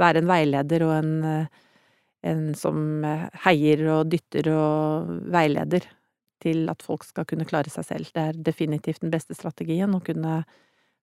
være 0.00 0.22
en 0.22 0.30
veileder 0.30 0.84
og 0.86 0.92
en, 0.94 1.10
en 2.24 2.40
som 2.56 3.04
heier 3.44 3.82
og 3.92 4.08
dytter 4.08 4.48
og 4.54 5.10
veileder 5.36 5.84
til 6.40 6.64
at 6.72 6.80
folk 6.80 7.04
skal 7.04 7.28
kunne 7.28 7.44
klare 7.44 7.68
seg 7.68 7.84
selv. 7.84 8.08
Det 8.08 8.24
er 8.24 8.40
definitivt 8.48 9.04
den 9.04 9.12
beste 9.12 9.36
strategien, 9.36 9.92
å 9.92 10.00
kunne 10.00 10.40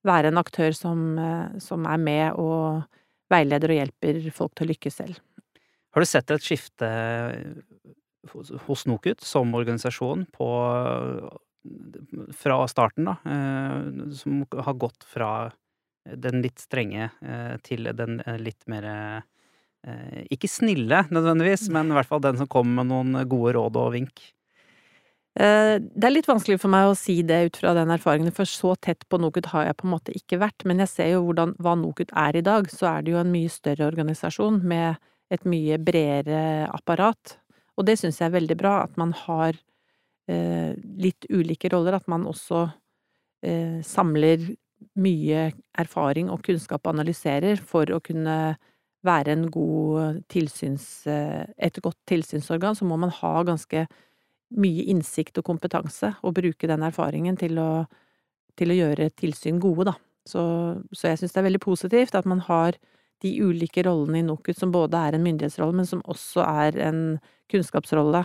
være 0.07 0.31
en 0.31 0.41
aktør 0.41 0.75
som, 0.75 1.17
eh, 1.19 1.59
som 1.59 1.85
er 1.89 1.97
med 1.97 2.39
og 2.39 2.83
veileder 3.29 3.73
og 3.73 3.79
hjelper 3.81 4.21
folk 4.33 4.55
til 4.55 4.67
å 4.67 4.71
lykkes 4.71 5.01
selv. 5.01 5.19
Har 5.93 6.01
du 6.01 6.05
sett 6.05 6.31
et 6.31 6.45
skifte 6.45 6.89
hos, 8.33 8.51
hos 8.67 8.85
NOKUT 8.89 9.21
som 9.25 9.53
organisasjon 9.57 10.25
på 10.35 10.49
fra 12.39 12.59
starten, 12.71 13.09
da, 13.09 13.17
eh, 13.27 14.13
som 14.15 14.45
har 14.53 14.77
gått 14.79 15.03
fra 15.03 15.51
den 16.15 16.41
litt 16.41 16.59
strenge 16.61 17.09
eh, 17.21 17.55
til 17.65 17.89
den 17.95 18.19
eh, 18.25 18.39
litt 18.39 18.65
mer 18.71 18.87
eh, 18.89 20.23
Ikke 20.31 20.49
snille 20.51 21.05
nødvendigvis, 21.11 21.69
men 21.73 21.91
i 21.91 21.97
hvert 21.97 22.09
fall 22.09 22.23
den 22.23 22.39
som 22.39 22.49
kommer 22.51 22.81
med 22.81 22.89
noen 22.91 23.29
gode 23.31 23.55
råd 23.55 23.77
og 23.79 23.93
vink. 23.95 24.23
Eh, 25.37 25.77
Det 25.79 26.03
er 26.07 26.13
litt 26.13 26.27
vanskelig 26.27 26.59
for 26.59 26.71
meg 26.73 26.89
å 26.89 26.97
si 26.97 27.21
det 27.23 27.45
ut 27.49 27.57
fra 27.61 27.73
den 27.77 27.91
erfaringen, 27.93 28.33
for 28.33 28.45
så 28.49 28.75
tett 28.81 29.05
på 29.09 29.19
NOKUT 29.21 29.51
har 29.53 29.65
jeg 29.65 29.77
på 29.77 29.87
en 29.87 29.93
måte 29.93 30.15
ikke 30.15 30.39
vært. 30.41 30.65
Men 30.65 30.79
jeg 30.79 30.89
ser 30.89 31.11
jo 31.13 31.23
hvordan, 31.27 31.55
hva 31.59 31.75
NOKUT 31.77 32.11
er 32.15 32.35
i 32.35 32.41
dag, 32.45 32.67
så 32.69 32.97
er 32.97 33.01
det 33.03 33.11
jo 33.13 33.21
en 33.21 33.31
mye 33.31 33.49
større 33.49 33.87
organisasjon 33.87 34.61
med 34.63 34.97
et 35.31 35.45
mye 35.45 35.77
bredere 35.77 36.67
apparat. 36.73 37.37
Og 37.77 37.85
det 37.85 37.99
syns 37.99 38.19
jeg 38.19 38.27
er 38.29 38.39
veldig 38.39 38.57
bra, 38.57 38.83
at 38.83 38.97
man 38.97 39.13
har 39.13 39.53
eh, 40.27 40.73
litt 40.97 41.25
ulike 41.29 41.69
roller. 41.71 41.93
At 41.95 42.07
man 42.07 42.25
også 42.27 42.65
eh, 43.45 43.79
samler 43.85 44.49
mye 44.99 45.51
erfaring 45.77 46.29
og 46.31 46.41
kunnskap 46.43 46.85
og 46.85 46.95
analyserer 46.95 47.59
for 47.61 47.85
å 47.93 48.01
kunne 48.03 48.57
være 49.05 49.37
god 49.53 50.23
tilsyns... 50.27 51.07
eh, 51.07 51.45
Et 51.57 51.79
godt 51.81 51.99
tilsynsorgan, 52.09 52.75
så 52.75 52.85
må 52.85 52.97
man 52.99 53.13
ha 53.21 53.43
ganske 53.47 53.85
mye 54.57 54.85
innsikt 54.89 55.37
og 55.41 55.45
kompetanse, 55.49 56.13
og 56.25 56.37
bruke 56.37 56.69
den 56.69 56.85
erfaringen 56.85 57.37
til 57.37 57.59
å, 57.61 57.71
til 58.57 58.73
å 58.73 58.77
gjøre 58.79 59.11
tilsyn 59.19 59.59
gode, 59.61 59.91
da. 59.91 59.95
Så, 60.29 60.41
så 60.93 61.09
jeg 61.09 61.21
syns 61.21 61.33
det 61.33 61.41
er 61.41 61.47
veldig 61.47 61.63
positivt 61.63 62.17
at 62.17 62.27
man 62.29 62.41
har 62.45 62.77
de 63.23 63.31
ulike 63.43 63.83
rollene 63.83 64.21
i 64.21 64.25
NOKUT, 64.25 64.57
som 64.57 64.71
både 64.71 64.99
er 64.99 65.15
en 65.15 65.25
myndighetsrolle, 65.25 65.75
men 65.75 65.87
som 65.87 66.03
også 66.07 66.43
er 66.45 66.77
en 66.87 67.01
kunnskapsrolle, 67.51 68.23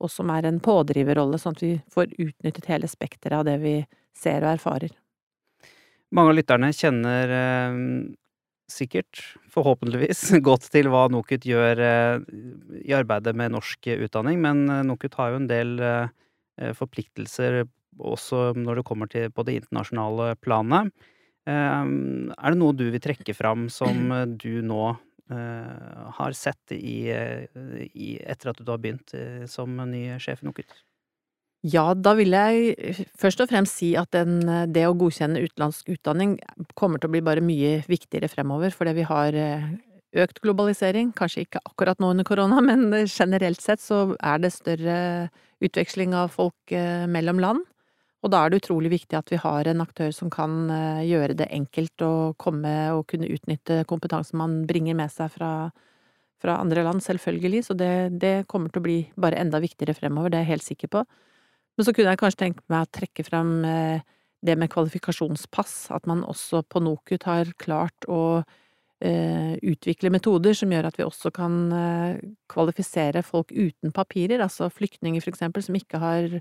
og 0.00 0.12
som 0.12 0.30
er 0.32 0.48
en 0.48 0.60
pådriverrolle, 0.64 1.38
sånn 1.40 1.56
at 1.56 1.64
vi 1.64 1.74
får 1.92 2.14
utnyttet 2.16 2.68
hele 2.70 2.88
spekteret 2.88 3.40
av 3.40 3.46
det 3.48 3.56
vi 3.62 3.74
ser 4.16 4.44
og 4.44 4.54
erfarer. 4.54 4.94
Mange 6.14 6.32
av 6.32 6.38
lytterne 6.38 6.70
kjenner 6.74 7.34
eh, 7.36 7.80
sikkert, 8.72 9.20
forhåpentligvis, 9.52 10.22
godt 10.48 10.68
til 10.72 10.90
hva 10.92 11.06
NOKUT 11.12 11.46
gjør 11.48 11.82
eh, 11.84 12.24
i 12.84 12.94
arbeidet 12.96 13.34
med 13.38 13.54
norsk 13.56 13.90
utdanning, 13.96 14.40
men 14.42 14.64
eh, 14.68 14.82
NOKUT 14.86 15.18
har 15.20 15.32
jo 15.32 15.40
en 15.42 15.50
del 15.50 15.76
eh, 15.84 16.72
forpliktelser 16.76 17.62
også 18.00 18.50
når 18.56 18.80
det 18.80 18.86
kommer 18.88 19.10
til 19.10 19.30
på 19.34 19.44
det 19.44 19.58
internasjonale 19.60 20.34
planet. 20.40 20.92
Er 21.50 22.52
det 22.52 22.58
noe 22.60 22.76
du 22.76 22.84
vil 22.92 23.02
trekke 23.02 23.34
fram 23.34 23.64
som 23.72 24.12
du 24.38 24.60
nå 24.62 24.84
har 26.20 26.36
sett 26.36 26.74
i, 26.76 27.10
i, 27.10 28.10
etter 28.20 28.52
at 28.52 28.60
du 28.60 28.70
har 28.70 28.80
begynt 28.80 29.16
som 29.50 29.80
ny 29.90 30.04
sjef 30.22 30.44
i 30.44 30.48
NOKUT? 30.48 30.76
Ja, 31.60 31.90
da 31.92 32.14
vil 32.16 32.32
jeg 32.32 33.04
først 33.20 33.42
og 33.44 33.50
fremst 33.50 33.76
si 33.76 33.90
at 34.00 34.08
den, 34.16 34.38
det 34.72 34.86
å 34.88 34.96
godkjenne 34.96 35.42
utenlandsk 35.44 35.90
utdanning 35.92 36.38
kommer 36.72 37.00
til 37.00 37.10
å 37.10 37.12
bli 37.12 37.20
bare 37.24 37.44
mye 37.44 37.82
viktigere 37.90 38.30
fremover, 38.32 38.72
fordi 38.72 38.94
vi 38.96 39.04
har 39.04 39.36
eh, 39.36 39.66
økt 40.24 40.40
globalisering, 40.40 41.12
kanskje 41.12 41.44
ikke 41.44 41.60
akkurat 41.68 42.00
nå 42.00 42.14
under 42.14 42.24
korona, 42.24 42.62
men 42.68 42.88
generelt 43.04 43.60
sett 43.60 43.84
så 43.84 44.14
er 44.16 44.40
det 44.40 44.54
større 44.56 44.96
utveksling 45.60 46.16
av 46.16 46.32
folk 46.32 46.72
eh, 46.72 47.04
mellom 47.04 47.44
land. 47.44 47.68
Og 48.24 48.32
da 48.32 48.42
er 48.44 48.50
det 48.52 48.62
utrolig 48.62 48.90
viktig 48.92 49.16
at 49.16 49.30
vi 49.32 49.38
har 49.40 49.68
en 49.68 49.84
aktør 49.84 50.16
som 50.16 50.32
kan 50.32 50.64
eh, 50.72 51.04
gjøre 51.12 51.36
det 51.44 51.52
enkelt 51.52 52.04
å 52.04 52.12
komme 52.40 52.72
og 52.96 53.06
kunne 53.12 53.28
utnytte 53.28 53.82
kompetansen 53.88 54.40
man 54.40 54.62
bringer 54.68 54.96
med 54.96 55.12
seg 55.12 55.28
fra, 55.36 55.70
fra 56.40 56.56
andre 56.60 56.88
land, 56.88 57.04
selvfølgelig. 57.04 57.66
Så 57.68 57.76
det, 57.76 57.94
det 58.20 58.38
kommer 58.48 58.72
til 58.72 58.80
å 58.80 58.88
bli 58.88 59.00
bare 59.20 59.40
enda 59.44 59.60
viktigere 59.60 59.96
fremover, 59.96 60.32
det 60.32 60.40
er 60.40 60.48
jeg 60.48 60.56
helt 60.56 60.72
sikker 60.72 60.96
på. 60.96 61.10
Men 61.80 61.86
så 61.88 61.94
kunne 61.96 62.12
jeg 62.12 62.20
kanskje 62.20 62.40
tenke 62.42 62.64
meg 62.68 62.82
å 62.84 62.92
trekke 62.92 63.24
fram 63.24 63.50
eh, 63.64 64.02
det 64.44 64.52
med 64.60 64.68
kvalifikasjonspass, 64.68 65.76
at 65.96 66.04
man 66.04 66.26
også 66.28 66.60
på 66.68 66.80
NOKUT 66.84 67.22
har 67.24 67.48
klart 67.56 68.04
å 68.04 68.42
eh, 69.00 69.54
utvikle 69.64 70.10
metoder 70.12 70.52
som 70.58 70.68
gjør 70.68 70.90
at 70.90 70.98
vi 71.00 71.06
også 71.06 71.30
kan 71.32 71.54
eh, 71.72 72.18
kvalifisere 72.52 73.22
folk 73.24 73.48
uten 73.56 73.94
papirer, 73.96 74.42
altså 74.44 74.68
flyktninger 74.68 75.24
for 75.24 75.32
eksempel, 75.32 75.64
som 75.64 75.78
ikke 75.78 76.02
har 76.02 76.34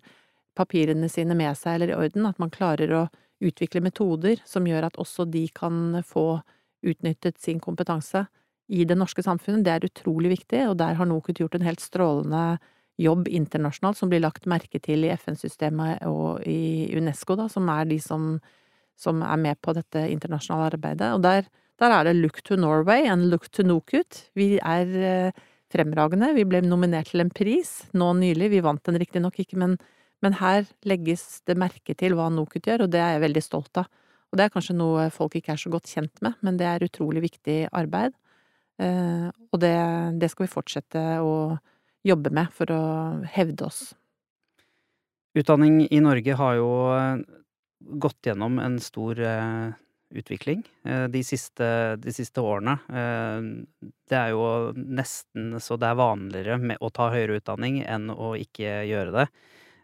papirene 0.60 1.08
sine 1.08 1.38
med 1.40 1.56
seg 1.56 1.78
eller 1.78 1.94
i 1.94 1.96
orden, 2.02 2.28
at 2.28 2.42
man 2.44 2.52
klarer 2.52 2.92
å 2.98 3.06
utvikle 3.40 3.80
metoder 3.86 4.42
som 4.44 4.68
gjør 4.68 4.90
at 4.90 5.00
også 5.00 5.24
de 5.32 5.46
kan 5.56 6.02
få 6.04 6.42
utnyttet 6.84 7.40
sin 7.40 7.64
kompetanse 7.64 8.26
i 8.68 8.84
det 8.84 9.00
norske 9.00 9.24
samfunnet. 9.24 9.64
Det 9.64 9.78
er 9.78 9.88
utrolig 9.88 10.34
viktig, 10.36 10.66
og 10.68 10.76
der 10.84 11.00
har 11.00 11.08
NOKUT 11.08 11.40
gjort 11.46 11.56
en 11.56 11.70
helt 11.70 11.80
strålende 11.80 12.44
jobb 13.00 13.30
internasjonalt 13.32 13.98
som 14.00 14.12
blir 14.12 14.24
lagt 14.24 14.48
merke 14.50 14.82
til 14.84 15.06
i 15.08 15.12
FN-systemet 15.16 16.04
og 16.10 16.44
i 16.48 16.90
UNESCO, 16.98 17.38
da, 17.40 17.48
som 17.52 17.70
er 17.72 17.88
de 17.90 18.00
som, 18.04 18.34
som 19.00 19.24
er 19.24 19.40
med 19.40 19.60
på 19.64 19.74
dette 19.78 20.04
internasjonale 20.12 20.74
arbeidet. 20.74 21.14
Og 21.16 21.24
der, 21.24 21.48
der 21.80 21.96
er 21.96 22.10
det 22.10 22.18
Look 22.20 22.42
to 22.48 22.58
Norway 22.60 23.08
and 23.08 23.30
Look 23.32 23.48
to 23.56 23.64
NOKUT. 23.64 24.26
Vi 24.36 24.58
er 24.60 24.92
eh, 25.12 25.46
fremragende. 25.72 26.34
Vi 26.36 26.48
ble 26.50 26.62
nominert 26.66 27.14
til 27.14 27.24
en 27.24 27.32
pris 27.32 27.72
nå 27.96 28.12
nylig. 28.20 28.52
Vi 28.56 28.66
vant 28.66 28.84
den 28.90 29.00
riktignok 29.00 29.40
ikke, 29.40 29.60
men, 29.62 29.78
men 30.26 30.36
her 30.42 30.68
legges 30.90 31.42
det 31.48 31.58
merke 31.60 31.96
til 31.96 32.18
hva 32.20 32.28
NOKUT 32.34 32.68
gjør, 32.68 32.86
og 32.86 32.94
det 32.94 33.04
er 33.04 33.16
jeg 33.16 33.26
veldig 33.30 33.46
stolt 33.46 33.84
av. 33.84 33.90
Og 34.30 34.38
det 34.38 34.46
er 34.46 34.54
kanskje 34.54 34.78
noe 34.78 35.08
folk 35.14 35.40
ikke 35.40 35.56
er 35.56 35.62
så 35.62 35.72
godt 35.74 35.90
kjent 35.90 36.20
med, 36.26 36.36
men 36.46 36.60
det 36.60 36.68
er 36.70 36.86
utrolig 36.86 37.24
viktig 37.24 37.62
arbeid. 37.74 38.14
Eh, 38.80 39.28
og 39.50 39.62
det, 39.64 39.76
det 40.22 40.30
skal 40.32 40.46
vi 40.46 40.52
fortsette 40.52 41.02
å 41.24 41.34
jobbe 42.06 42.32
med 42.34 42.54
for 42.56 42.72
å 42.72 42.84
hevde 43.34 43.68
oss. 43.68 43.90
Utdanning 45.38 45.84
i 45.92 46.00
Norge 46.02 46.34
har 46.40 46.56
jo 46.58 46.72
eh, 46.96 47.22
gått 48.02 48.26
gjennom 48.26 48.58
en 48.64 48.80
stor 48.82 49.20
eh, 49.22 49.70
utvikling 50.10 50.64
eh, 50.90 51.06
de 51.12 51.22
siste, 51.24 51.68
de 52.02 52.14
siste 52.16 52.42
årene. 52.42 52.80
Det 54.10 54.18
er 54.18 54.34
jo 54.34 54.74
nesten 54.74 55.54
så 55.62 55.78
det 55.78 55.92
er 55.92 56.02
vanligere 56.02 56.78
å 56.82 56.90
ta 56.94 57.12
høyere 57.14 57.38
utdanning 57.40 57.84
enn 57.86 58.10
å 58.10 58.34
ikke 58.40 58.82
gjøre 58.90 59.16
det. 59.22 59.30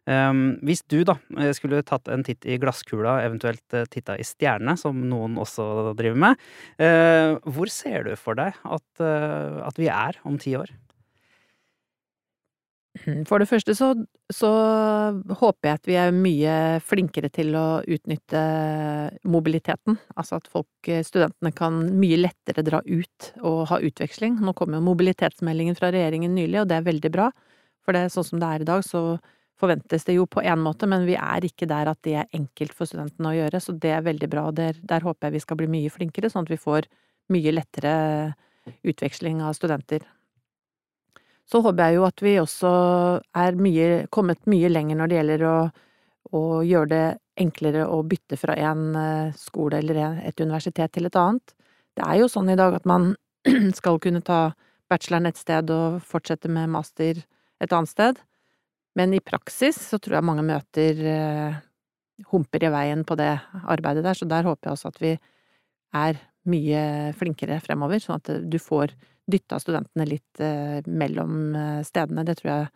Um, 0.06 0.60
hvis 0.62 0.84
du 0.86 1.00
da 1.02 1.16
skulle 1.58 1.80
tatt 1.82 2.12
en 2.14 2.22
titt 2.22 2.46
i 2.46 2.60
glasskula, 2.62 3.16
eventuelt 3.26 3.74
titta 3.90 4.14
i 4.22 4.26
stjernene, 4.26 4.76
som 4.78 5.00
noen 5.10 5.40
også 5.42 5.96
driver 5.98 6.20
med, 6.28 6.44
hvor 7.42 7.72
ser 7.74 8.06
du 8.06 8.12
for 8.14 8.38
deg 8.38 8.54
at, 8.62 9.02
at 9.02 9.82
vi 9.82 9.90
er 9.90 10.22
om 10.30 10.38
ti 10.42 10.54
år? 10.60 10.70
For 13.28 13.42
det 13.42 13.48
første 13.50 13.74
så, 13.76 13.90
så 14.32 14.50
håper 15.42 15.68
jeg 15.68 15.80
at 15.80 15.90
vi 15.90 15.98
er 16.00 16.16
mye 16.16 16.54
flinkere 16.86 17.30
til 17.34 17.52
å 17.60 17.82
utnytte 17.84 18.44
mobiliteten. 19.28 19.98
Altså 20.16 20.40
at 20.40 20.48
folk, 20.52 20.90
studentene 21.04 21.52
kan 21.56 21.82
mye 22.00 22.22
lettere 22.22 22.64
dra 22.66 22.80
ut 22.88 23.30
og 23.42 23.66
ha 23.74 23.82
utveksling. 23.84 24.40
Nå 24.40 24.56
kom 24.56 24.78
jo 24.78 24.84
mobilitetsmeldingen 24.86 25.76
fra 25.78 25.92
regjeringen 25.94 26.38
nylig, 26.38 26.62
og 26.64 26.72
det 26.72 26.80
er 26.80 26.88
veldig 26.88 27.12
bra. 27.14 27.30
For 27.86 27.96
det 27.96 28.06
er 28.06 28.16
sånn 28.16 28.30
som 28.32 28.42
det 28.42 28.52
er 28.52 28.64
i 28.64 28.70
dag, 28.72 28.86
så 28.88 29.04
forventes 29.60 30.08
det 30.08 30.18
jo 30.18 30.26
på 30.28 30.44
én 30.44 30.60
måte, 30.60 30.88
men 30.90 31.06
vi 31.08 31.16
er 31.20 31.46
ikke 31.48 31.68
der 31.70 31.92
at 31.92 32.02
det 32.08 32.18
er 32.20 32.32
enkelt 32.36 32.74
for 32.76 32.90
studentene 32.90 33.32
å 33.32 33.38
gjøre, 33.38 33.62
så 33.64 33.76
det 33.76 33.94
er 33.96 34.08
veldig 34.08 34.32
bra. 34.32 34.48
og 34.50 34.58
Der, 34.58 34.80
der 34.84 35.06
håper 35.06 35.30
jeg 35.30 35.38
vi 35.38 35.46
skal 35.46 35.60
bli 35.62 35.72
mye 35.72 35.94
flinkere, 35.94 36.32
sånn 36.32 36.48
at 36.48 36.52
vi 36.52 36.60
får 36.60 36.90
mye 37.32 37.56
lettere 37.56 37.96
utveksling 38.86 39.42
av 39.46 39.56
studenter. 39.58 40.04
Så 41.46 41.62
håper 41.62 41.90
jeg 41.90 42.00
jo 42.00 42.06
at 42.08 42.24
vi 42.26 42.38
også 42.42 42.72
er 43.38 43.58
mye, 43.62 43.90
kommet 44.14 44.42
mye 44.50 44.72
lenger 44.72 44.98
når 44.98 45.12
det 45.12 45.20
gjelder 45.20 45.46
å, 45.50 45.58
å 46.34 46.42
gjøre 46.66 46.92
det 46.92 47.06
enklere 47.46 47.86
å 47.92 48.00
bytte 48.08 48.40
fra 48.40 48.56
en 48.72 48.96
eh, 48.96 49.36
skole 49.38 49.82
eller 49.82 50.22
et 50.26 50.40
universitet 50.42 50.94
til 50.96 51.10
et 51.10 51.20
annet. 51.20 51.54
Det 51.96 52.06
er 52.06 52.22
jo 52.22 52.32
sånn 52.32 52.50
i 52.52 52.58
dag 52.60 52.78
at 52.78 52.88
man 52.90 53.14
skal 53.80 54.00
kunne 54.04 54.24
ta 54.26 54.56
bacheloren 54.90 55.30
et 55.30 55.40
sted 55.40 55.70
og 55.74 56.02
fortsette 56.06 56.50
med 56.52 56.72
master 56.72 57.22
et 57.62 57.74
annet 57.74 57.92
sted. 57.92 58.20
Men 58.96 59.14
i 59.14 59.24
praksis 59.24 59.78
så 59.90 60.00
tror 60.00 60.20
jeg 60.20 60.28
mange 60.30 60.46
møter 60.48 61.02
eh, 61.12 61.58
humper 62.32 62.64
i 62.64 62.72
veien 62.72 63.04
på 63.08 63.18
det 63.20 63.34
arbeidet 63.68 64.06
der, 64.06 64.16
så 64.16 64.28
der 64.30 64.48
håper 64.48 64.70
jeg 64.70 64.78
også 64.78 64.94
at 64.94 65.02
vi 65.04 65.18
er 65.96 66.22
mye 66.48 67.12
flinkere 67.18 67.60
fremover, 67.64 68.00
sånn 68.00 68.22
at 68.22 68.32
du 68.48 68.58
får 68.62 68.94
dytta 69.26 69.60
studentene 69.60 70.06
litt 70.08 70.40
eh, 70.44 70.86
mellom 70.86 71.56
eh, 71.56 71.82
stedene. 71.86 72.26
Det 72.26 72.38
tror 72.40 72.52
jeg 72.52 72.68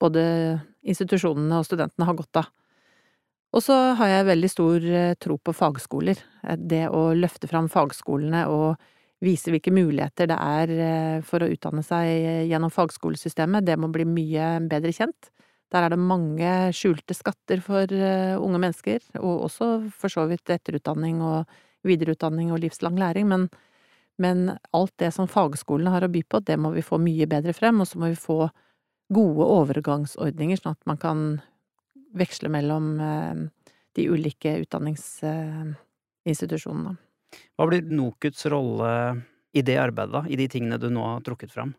både 0.00 0.22
institusjonene 0.86 1.60
og 1.60 1.66
studentene 1.66 2.08
har 2.08 2.18
godt 2.18 2.42
av. 2.42 2.50
Og 3.50 3.64
så 3.66 3.76
har 3.98 4.12
jeg 4.12 4.28
veldig 4.28 4.50
stor 4.50 4.86
eh, 4.86 5.16
tro 5.18 5.36
på 5.42 5.54
fagskoler. 5.56 6.22
Det 6.56 6.86
å 6.94 7.10
løfte 7.18 7.50
fram 7.50 7.68
fagskolene 7.72 8.46
og 8.52 8.90
vise 9.20 9.52
hvilke 9.52 9.72
muligheter 9.74 10.30
det 10.30 10.36
er 10.40 10.70
for 11.28 11.44
å 11.44 11.48
utdanne 11.52 11.82
seg 11.84 12.46
gjennom 12.48 12.70
fagskolesystemet, 12.72 13.66
det 13.68 13.74
må 13.76 13.90
bli 13.92 14.06
mye 14.08 14.54
bedre 14.64 14.94
kjent. 14.96 15.28
Der 15.68 15.84
er 15.84 15.92
det 15.92 15.98
mange 16.00 16.52
skjulte 16.72 17.12
skatter 17.12 17.60
for 17.60 17.84
unge 17.92 18.62
mennesker, 18.62 19.04
og 19.20 19.44
også 19.50 19.68
for 19.92 20.08
så 20.08 20.24
vidt 20.30 20.48
etterutdanning 20.48 21.20
og 21.20 21.52
videreutdanning 21.84 22.48
og 22.48 22.62
livslang 22.64 22.96
læring, 22.96 23.28
men, 23.28 23.44
men 24.20 24.50
alt 24.76 24.92
det 25.00 25.08
som 25.16 25.30
fagskolene 25.30 25.94
har 25.94 26.04
å 26.04 26.12
by 26.12 26.20
på, 26.28 26.42
det 26.44 26.58
må 26.60 26.68
vi 26.74 26.84
få 26.84 26.98
mye 27.00 27.26
bedre 27.30 27.54
frem, 27.56 27.80
og 27.80 27.88
så 27.88 27.96
må 28.00 28.06
vi 28.12 28.18
få 28.20 28.38
gode 29.10 29.44
overgangsordninger, 29.56 30.56
sånn 30.60 30.76
at 30.76 30.88
man 30.88 30.98
kan 31.00 31.18
veksle 32.16 32.48
mellom 32.52 33.00
eh, 33.00 33.34
de 33.96 34.08
ulike 34.12 34.58
utdanningsinstitusjonene. 34.64 36.92
Hva 37.56 37.64
blir 37.70 37.82
NOKUTs 37.86 38.46
rolle 38.50 38.90
i 39.54 39.62
det 39.66 39.78
arbeidet, 39.80 40.14
da? 40.14 40.22
I 40.28 40.36
de 40.38 40.48
tingene 40.50 40.78
du 40.82 40.88
nå 40.92 41.02
har 41.06 41.20
trukket 41.26 41.52
fram? 41.54 41.74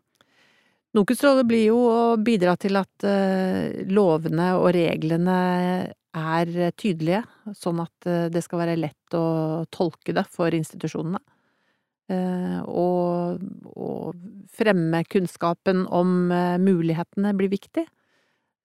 NOKUTs 0.96 1.24
rolle 1.24 1.44
blir 1.48 1.64
jo 1.70 1.78
å 1.88 2.16
bidra 2.20 2.56
til 2.60 2.76
at 2.80 3.04
eh, 3.08 3.84
lovene 3.88 4.48
og 4.58 4.68
reglene 4.76 5.38
er 6.12 6.46
tydelige, 6.76 7.22
sånn 7.56 7.80
at 7.84 8.06
eh, 8.08 8.28
det 8.32 8.42
skal 8.44 8.58
være 8.66 8.80
lett 8.80 9.14
å 9.16 9.24
tolke 9.72 10.12
det 10.16 10.26
for 10.32 10.48
institusjonene. 10.52 11.20
Og, 12.10 13.42
og 13.72 14.16
fremme 14.52 15.00
kunnskapen 15.08 15.84
om 15.86 16.32
mulighetene 16.60 17.30
blir 17.38 17.52
viktig. 17.52 17.86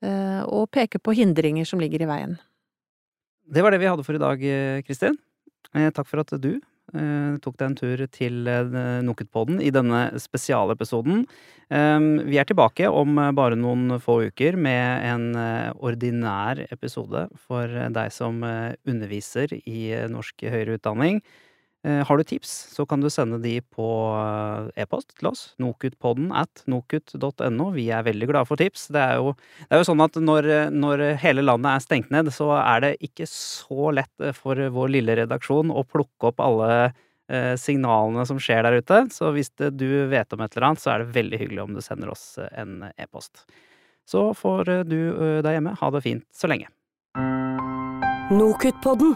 Eh, 0.06 0.42
og 0.46 0.70
peke 0.74 1.02
på 1.02 1.16
hindringer 1.18 1.66
som 1.66 1.82
ligger 1.82 2.04
i 2.04 2.10
veien. 2.10 2.38
Det 3.48 3.64
var 3.64 3.74
det 3.74 3.82
vi 3.82 3.90
hadde 3.90 4.06
for 4.06 4.18
i 4.18 4.22
dag, 4.22 4.42
Kristin. 4.86 5.18
Eh, 5.74 5.90
takk 5.96 6.08
for 6.10 6.22
at 6.22 6.34
du 6.44 6.52
eh, 6.60 7.38
tok 7.42 7.58
deg 7.58 7.66
en 7.66 7.78
tur 7.80 8.04
til 8.14 8.52
Nokutpodden 9.08 9.62
i 9.64 9.72
denne 9.74 10.10
spesialepisoden. 10.22 11.26
Vi 11.68 12.38
er 12.40 12.48
tilbake 12.48 12.88
om 12.88 13.18
bare 13.36 13.58
noen 13.60 13.98
få 14.00 14.22
uker 14.30 14.56
med 14.56 15.02
en 15.04 15.26
ordinær 15.84 16.62
episode 16.72 17.26
for 17.36 17.68
deg 17.68 18.14
som 18.16 18.40
underviser 18.40 19.52
i 19.68 19.90
norsk 20.08 20.46
høyere 20.48 20.78
utdanning. 20.78 21.20
Eh, 21.86 22.06
har 22.06 22.18
du 22.18 22.24
tips, 22.24 22.50
så 22.74 22.86
kan 22.86 23.02
du 23.02 23.10
sende 23.10 23.38
de 23.38 23.60
på 23.62 23.88
eh, 24.18 24.82
e-post 24.82 25.14
til 25.20 25.30
oss. 25.30 25.44
Nokutpodden 25.62 26.32
at 26.36 26.64
nokut.no. 26.66 27.70
Vi 27.76 27.88
er 27.94 28.06
veldig 28.08 28.30
glade 28.32 28.50
for 28.50 28.60
tips. 28.60 28.88
Det 28.94 29.04
er 29.04 29.22
jo, 29.22 29.36
det 29.68 29.78
er 29.78 29.84
jo 29.84 29.90
sånn 29.92 30.02
at 30.04 30.18
når, 30.18 30.50
når, 30.74 31.04
hele 31.22 31.46
landet 31.46 31.76
er 31.76 31.84
stengt 31.86 32.10
ned, 32.14 32.32
så 32.34 32.50
er 32.58 32.82
det 32.84 32.94
ikke 33.06 33.30
så 33.30 33.92
lett 33.94 34.32
for 34.38 34.58
vår 34.74 34.96
lille 34.98 35.20
redaksjon 35.22 35.72
å 35.72 35.86
plukke 35.86 36.32
opp 36.32 36.42
alle 36.44 36.72
eh, 36.88 37.54
signalene 37.62 38.26
som 38.28 38.42
skjer 38.42 38.66
der 38.66 38.82
ute. 38.82 39.04
Så 39.14 39.32
hvis 39.38 39.54
det, 39.62 39.76
du 39.78 40.10
vet 40.10 40.34
om 40.34 40.42
et 40.42 40.58
eller 40.58 40.72
annet, 40.72 40.84
så 40.84 40.96
er 40.96 41.06
det 41.06 41.16
veldig 41.20 41.44
hyggelig 41.44 41.64
om 41.68 41.78
du 41.78 41.84
sender 41.86 42.12
oss 42.16 42.34
en 42.50 42.90
e-post. 42.98 43.46
Så 44.08 44.32
får 44.40 44.88
du 44.88 45.00
der 45.44 45.54
hjemme 45.58 45.76
ha 45.78 45.94
det 45.94 46.04
fint 46.06 46.26
så 46.34 46.50
lenge. 46.50 46.72
Nokutpodden 48.32 49.16